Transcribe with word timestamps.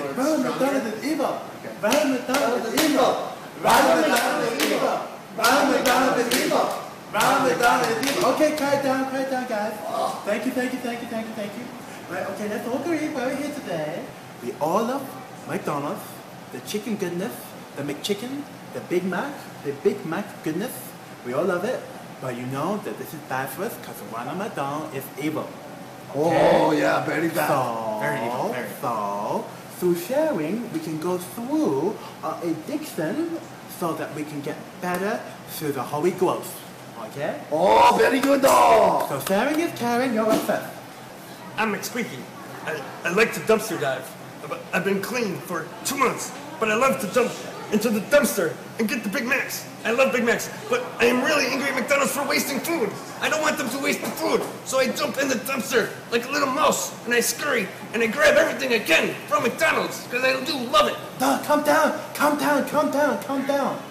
Ronald 0.00 0.42
McDonald 0.44 0.86
is 0.94 1.04
evil. 1.04 1.40
Ronald 1.82 2.10
McDonald 2.10 2.66
is 2.66 2.84
evil. 2.84 3.12
Ronald 3.62 4.00
McDonald 4.00 4.52
is 4.52 4.72
evil. 4.72 4.98
Ronald 5.36 5.70
McDonald 5.74 6.18
is 6.18 6.44
evil. 6.44 6.66
Ronald 7.12 7.50
McDonald 7.50 7.90
is 7.90 8.10
evil. 8.10 8.30
Okay, 8.32 8.56
quiet 8.56 8.82
down, 8.82 9.08
quiet 9.10 9.30
down, 9.30 9.46
guys. 9.48 9.74
Thank 10.24 10.46
you, 10.46 10.52
thank 10.52 10.72
you, 10.72 10.78
thank 10.80 11.02
you, 11.02 11.08
thank 11.08 11.26
you, 11.28 11.34
thank 11.34 11.52
you. 11.58 11.64
Right, 12.10 12.26
okay, 12.30 12.48
let's 12.48 12.68
all 12.68 12.82
agree 12.82 13.08
why 13.08 13.26
we're 13.26 13.36
here 13.36 13.54
today. 13.54 14.04
We 14.42 14.52
all 14.60 14.84
love 14.84 15.04
McDonald's, 15.48 16.02
the 16.52 16.60
chicken 16.60 16.96
goodness, 16.96 17.32
the 17.76 17.82
McChicken, 17.82 18.42
the 18.74 18.80
Big 18.80 19.04
Mac, 19.04 19.32
the 19.64 19.72
Big 19.72 20.04
Mac 20.04 20.26
goodness. 20.42 20.72
We 21.24 21.32
all 21.32 21.44
love 21.44 21.64
it. 21.64 21.80
But 22.20 22.36
you 22.36 22.46
know 22.46 22.78
that 22.78 22.98
this 22.98 23.12
is 23.12 23.20
bad 23.28 23.50
for 23.50 23.64
us 23.64 23.76
because 23.76 24.00
Ronald 24.12 24.38
McDonald 24.38 24.94
is 24.94 25.04
evil. 25.20 25.48
Oh, 26.14 26.72
yeah, 26.72 27.04
very 27.04 27.28
bad. 27.28 27.48
So, 27.48 27.98
Very 28.00 28.24
evil, 28.24 28.48
very 28.48 28.68
so, 28.80 29.44
through 29.78 29.96
sharing, 29.96 30.72
we 30.72 30.80
can 30.80 31.00
go 31.00 31.18
through 31.18 31.96
our 32.22 32.42
addiction 32.42 33.38
so 33.78 33.92
that 33.94 34.14
we 34.14 34.24
can 34.24 34.40
get 34.40 34.56
better 34.80 35.20
through 35.48 35.72
the 35.72 35.82
Holy 35.82 36.12
Ghost. 36.12 36.52
Okay? 37.00 37.40
Oh, 37.50 37.96
very 37.98 38.20
good, 38.20 38.42
dog. 38.42 39.08
So 39.08 39.20
sharing 39.28 39.60
is 39.60 39.78
caring, 39.78 40.14
you're 40.14 40.30
upset. 40.30 40.70
I'm 41.56 41.72
McSqueaky. 41.72 42.20
I, 42.64 42.82
I 43.04 43.12
like 43.12 43.32
to 43.34 43.40
dumpster 43.40 43.80
dive. 43.80 44.08
But 44.48 44.60
I've 44.72 44.84
been 44.84 45.00
clean 45.00 45.36
for 45.36 45.66
two 45.84 45.96
months, 45.96 46.32
but 46.60 46.70
I 46.70 46.74
love 46.74 47.00
to 47.00 47.12
jump 47.12 47.30
into 47.72 47.90
the 47.90 48.00
dumpster 48.00 48.54
and 48.78 48.88
get 48.88 49.02
the 49.02 49.08
Big 49.08 49.24
Macs. 49.26 49.66
I 49.84 49.90
love 49.92 50.12
Big 50.12 50.24
Macs, 50.24 50.50
but 50.70 50.84
I 50.98 51.06
am 51.06 51.24
really 51.24 51.46
angry 51.46 51.68
at 51.68 51.74
McDonald's 51.74 52.12
for 52.12 52.26
wasting 52.26 52.58
food. 52.60 52.90
I 53.20 53.28
don't 53.28 53.42
want 53.42 53.58
them 53.58 53.68
to 53.70 53.78
waste 53.78 54.00
the 54.00 54.08
food, 54.08 54.42
so 54.64 54.78
I 54.78 54.88
jump 54.88 55.18
in 55.18 55.28
the 55.28 55.34
dumpster 55.34 55.90
like 56.10 56.26
a 56.26 56.30
little 56.30 56.48
mouse, 56.48 56.92
and 57.04 57.14
I 57.14 57.20
scurry, 57.20 57.68
and 57.92 58.02
I 58.02 58.06
grab 58.06 58.36
everything 58.36 58.72
I 58.72 58.78
can 58.84 59.14
from 59.28 59.42
McDonald's, 59.42 60.04
because 60.04 60.24
I 60.24 60.42
do 60.44 60.56
love 60.70 60.88
it. 60.88 60.96
No, 61.20 61.40
calm 61.44 61.62
down, 61.64 62.00
calm 62.14 62.38
down, 62.38 62.68
calm 62.68 62.90
down, 62.90 63.22
calm 63.22 63.46
down. 63.46 63.82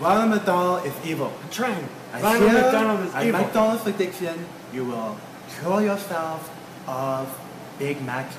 Ronald 0.00 0.30
McDonald 0.30 0.86
is 0.86 0.92
evil. 1.04 1.32
I'm 1.42 1.50
trying. 1.50 1.88
I 2.12 2.22
Ronald 2.22 2.50
fear 2.50 2.62
McDonald 2.62 3.06
is 3.06 3.14
at 3.14 3.26
evil. 3.26 3.40
McDonald's 3.40 3.86
addiction, 3.86 4.46
you 4.72 4.84
will 4.84 5.16
cure 5.58 5.82
yourself 5.82 6.50
of 6.86 7.26
Big 7.78 8.02
Mac 8.04 8.30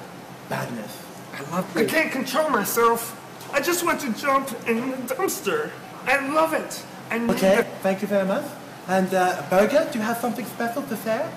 badness. 0.49 1.03
I 1.33 1.41
love 1.51 1.77
I 1.77 1.85
can't 1.85 2.11
control 2.11 2.49
myself. 2.49 3.23
I 3.53 3.61
just 3.61 3.83
want 3.85 3.99
to 4.01 4.13
jump 4.13 4.49
in 4.67 4.91
the 4.91 4.97
dumpster. 5.15 5.71
I 6.05 6.27
love 6.27 6.53
it. 6.53 6.83
I 7.09 7.19
Okay, 7.29 7.65
thank 7.81 8.01
you 8.01 8.07
very 8.07 8.25
much. 8.25 8.45
And 8.87 9.13
uh, 9.13 9.43
Burger, 9.49 9.87
do 9.91 9.99
you 9.99 10.05
have 10.05 10.17
something 10.17 10.45
special 10.45 10.83
to 10.83 10.95
say? 10.97 11.29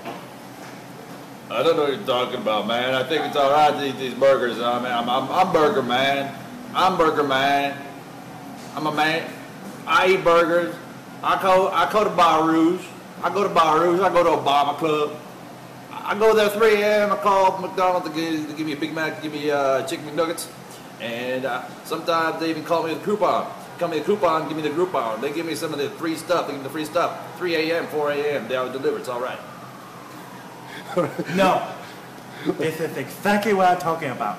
I 1.50 1.62
don't 1.64 1.76
know 1.76 1.82
what 1.82 1.96
you're 1.96 2.06
talking 2.06 2.40
about, 2.40 2.68
man. 2.68 2.94
I 2.94 3.02
think 3.02 3.24
it's 3.24 3.36
all 3.36 3.50
right 3.50 3.72
to 3.72 3.86
eat 3.88 3.98
these 3.98 4.14
burgers. 4.14 4.60
I 4.60 4.78
mean, 4.78 4.92
I'm, 4.92 5.08
I'm, 5.10 5.28
I'm 5.30 5.52
burger 5.52 5.82
man. 5.82 6.32
I'm 6.74 6.96
burger 6.96 7.24
man. 7.24 7.76
I'm 8.76 8.86
a 8.86 8.92
man. 8.94 9.28
I 9.86 10.10
eat 10.10 10.22
burgers. 10.22 10.74
I 11.22 11.42
go, 11.42 11.68
I 11.68 11.90
go 11.92 12.04
to 12.04 12.10
Bar 12.10 12.48
Rouge. 12.48 12.84
I 13.22 13.34
go 13.34 13.42
to 13.42 13.48
Bar 13.52 13.80
Rouge. 13.80 14.00
I 14.00 14.12
go 14.12 14.22
to 14.22 14.30
Obama 14.30 14.76
Club. 14.76 15.16
I 15.90 16.16
go 16.18 16.34
there 16.34 16.48
3 16.48 16.82
a.m. 16.82 17.12
I 17.12 17.16
call 17.16 17.58
McDonald's 17.58 18.08
to 18.08 18.14
give, 18.14 18.48
to 18.48 18.54
give 18.54 18.66
me 18.66 18.72
a 18.72 18.76
Big 18.76 18.94
Mac, 18.94 19.16
to 19.16 19.22
give 19.22 19.32
me 19.32 19.50
uh, 19.50 19.86
chicken 19.86 20.06
McNuggets, 20.06 20.46
and 21.00 21.44
uh, 21.44 21.62
sometimes 21.84 22.40
they 22.40 22.50
even 22.50 22.64
call 22.64 22.82
me 22.82 22.94
the 22.94 23.00
coupon. 23.00 23.50
Call 23.78 23.88
me 23.88 23.98
the 23.98 24.04
coupon, 24.04 24.46
give 24.48 24.56
me 24.56 24.62
the 24.62 24.70
coupon. 24.70 25.20
They 25.20 25.32
give 25.32 25.46
me 25.46 25.54
some 25.54 25.72
of 25.72 25.78
the 25.78 25.90
free 25.90 26.16
stuff. 26.16 26.46
They 26.46 26.52
give 26.52 26.60
me 26.60 26.64
the 26.64 26.70
free 26.72 26.84
stuff. 26.84 27.38
3 27.38 27.54
a.m., 27.54 27.86
4 27.86 28.10
a.m. 28.12 28.48
They 28.48 28.56
always 28.56 28.72
deliver. 28.72 28.98
It's 28.98 29.08
all 29.08 29.20
right. 29.20 29.38
No. 31.36 31.72
this 32.58 32.80
is 32.80 32.96
exactly 32.96 33.54
what 33.54 33.68
I'm 33.68 33.78
talking 33.78 34.10
about. 34.10 34.38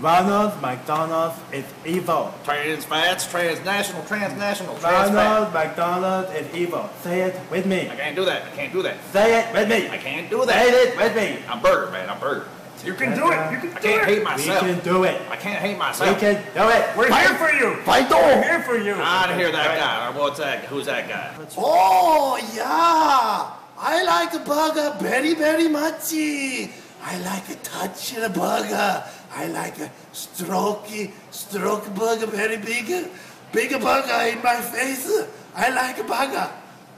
Ronald 0.00 0.60
McDonald 0.62 1.32
is 1.52 1.64
evil. 1.84 2.32
Trans 2.44 2.84
fats, 2.84 3.28
transnational, 3.28 4.04
transnational, 4.04 4.76
trans. 4.76 5.12
Ronald 5.12 5.52
McDonald 5.52 6.26
is 6.36 6.54
evil. 6.54 6.88
Say 7.02 7.22
it 7.22 7.40
with 7.50 7.66
me. 7.66 7.90
I 7.90 7.96
can't 7.96 8.14
do 8.14 8.24
that. 8.24 8.44
I 8.44 8.50
can't 8.50 8.72
do 8.72 8.82
that. 8.82 8.96
Say 9.12 9.40
it 9.40 9.52
with 9.52 9.68
me. 9.68 9.88
I 9.88 9.96
can't 9.96 10.30
do 10.30 10.44
that. 10.46 10.66
Say 10.66 10.70
it 10.70 10.96
with 10.96 11.16
me. 11.16 11.42
I'm 11.48 11.60
burger, 11.60 11.90
man. 11.90 12.08
I'm 12.08 12.20
burger. 12.20 12.46
You 12.84 12.94
can 12.94 13.14
do 13.16 13.30
it. 13.32 13.52
You 13.52 13.58
can 13.58 13.70
I 13.76 13.80
do 13.80 13.88
can't 13.88 14.02
it. 14.02 14.08
hate 14.08 14.18
We 14.18 14.24
myself. 14.24 14.60
can 14.60 14.78
do 14.80 15.04
it. 15.04 15.20
I 15.30 15.36
can't 15.36 15.58
hate 15.58 15.72
We 15.72 15.78
myself. 15.78 16.18
can 16.20 16.34
do 16.54 16.68
it. 16.68 16.96
We're 16.96 17.12
here 17.12 17.34
for 17.34 17.50
you. 17.52 17.76
Fight 17.82 18.10
We're 18.10 18.42
here 18.42 18.62
for 18.62 18.76
you. 18.78 18.94
I 18.94 19.26
don't 19.26 19.38
hear 19.38 19.50
that 19.52 19.78
guy. 19.78 20.18
What's 20.18 20.38
that? 20.38 20.64
Who's 20.66 20.86
that 20.86 21.08
guy? 21.08 21.34
Oh, 21.56 22.38
yeah. 22.54 23.52
I 23.80 24.02
like 24.04 24.34
a 24.34 24.38
burger 24.40 24.96
very, 25.00 25.34
very 25.34 25.68
much. 25.68 26.12
I 26.12 27.18
like 27.24 27.48
a 27.50 27.54
touch 27.62 28.16
of 28.16 28.22
the 28.22 28.30
burger. 28.30 29.04
I 29.34 29.46
like 29.48 29.78
a 29.80 29.90
strokey, 30.12 31.12
stroke 31.30 31.92
burger 31.94 32.26
very 32.26 32.56
big. 32.56 33.08
Big 33.52 33.70
burger 33.70 34.20
in 34.32 34.42
my 34.42 34.60
face. 34.60 35.10
I 35.54 35.70
like 35.70 35.98
a 35.98 36.04
burger. 36.04 36.50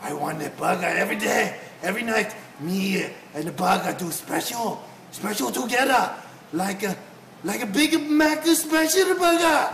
I 0.03 0.13
want 0.15 0.43
a 0.43 0.51
burger 0.51 0.87
every 0.87 1.17
day, 1.17 1.57
every 1.83 2.03
night. 2.03 2.35
Me 2.61 3.07
and 3.35 3.45
the 3.45 3.53
burger 3.53 3.95
do 3.99 4.11
special, 4.11 4.83
special 5.11 5.51
together. 5.51 6.15
Like 6.53 6.83
a, 6.83 6.97
like 7.45 7.63
a 7.63 7.67
Big 7.67 8.01
Mac 8.11 8.45
special 8.47 9.15
burger. 9.15 9.71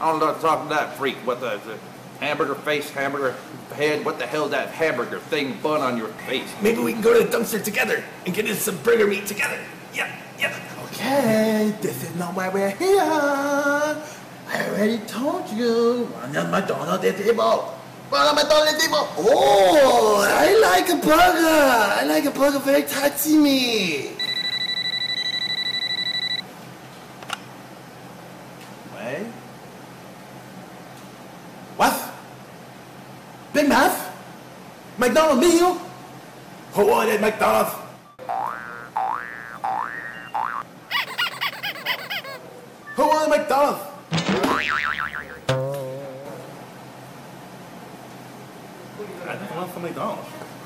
I 0.00 0.10
don't 0.10 0.20
know 0.20 0.32
what 0.32 0.40
to 0.40 0.68
that 0.74 0.96
freak. 0.96 1.16
What 1.26 1.40
the, 1.40 1.60
the 1.66 1.78
hamburger 2.24 2.54
face, 2.54 2.88
hamburger 2.90 3.36
head? 3.74 4.04
What 4.04 4.18
the 4.18 4.26
hell 4.26 4.44
is 4.46 4.50
that 4.52 4.68
hamburger 4.68 5.18
thing 5.18 5.58
bun 5.62 5.80
on 5.80 5.96
your 5.96 6.08
face? 6.28 6.52
Maybe 6.62 6.78
we 6.78 6.92
can 6.92 7.02
go 7.02 7.12
to 7.18 7.28
the 7.28 7.36
dumpster 7.36 7.62
together 7.62 8.02
and 8.24 8.34
get 8.34 8.46
us 8.46 8.62
some 8.62 8.76
burger 8.78 9.06
meat 9.06 9.26
together. 9.26 9.58
Yeah, 9.92 10.14
yeah. 10.38 10.58
Okay, 10.86 11.74
this 11.80 12.02
is 12.02 12.14
not 12.16 12.34
why 12.34 12.48
we're 12.48 12.70
here. 12.70 13.00
I 13.00 14.68
already 14.68 14.98
told 15.06 15.48
you. 15.50 16.04
Ronald 16.04 16.50
McDonald 16.50 17.04
is 17.04 17.26
evil. 17.26 17.79
Is 18.12 18.84
evil. 18.84 19.08
Oh, 19.18 20.26
I 20.28 20.54
like 20.60 20.88
a 20.90 20.96
burger. 20.96 21.14
I 21.14 22.04
like 22.06 22.24
a 22.24 22.30
burger 22.32 22.58
very 22.58 22.82
touchy 22.82 23.36
me. 23.36 24.16
Wait. 28.94 29.26
What? 31.76 32.12
Big 33.52 33.68
Mac? 33.68 34.12
McDonald 34.98 35.38
meal? 35.38 35.80
Who 36.72 36.90
ordered 36.90 37.20
McDonald's? 37.20 37.74
Who 42.96 43.02
ordered 43.02 43.30
McDonald's? 43.30 43.90
I 49.40 49.44
just 49.44 49.56
want 49.56 49.72
some 49.72 49.82
McDonald's. 49.82 50.59